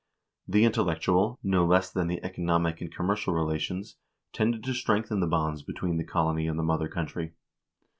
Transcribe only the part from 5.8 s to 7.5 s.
the colony and the mother country.